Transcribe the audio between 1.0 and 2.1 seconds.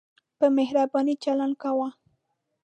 چلند کاوه.